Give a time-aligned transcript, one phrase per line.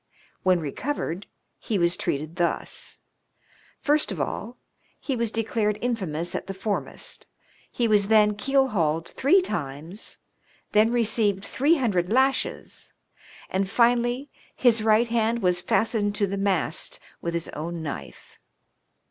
[0.41, 1.27] When recovered,
[1.59, 3.01] he was treated thus:
[3.81, 4.57] First of all,
[4.99, 7.27] he was declared infamous at the foremast;
[7.71, 10.17] he was then keel hauled three times;
[10.71, 12.93] then received three hundred lashes;
[13.47, 18.39] and finally, his right hand was fastened to the mast with his own knife.